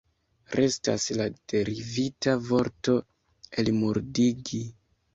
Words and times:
Restas 0.59 1.05
la 1.17 1.27
derivita 1.53 2.35
vorto 2.49 2.99
elmuldigi. 3.65 4.69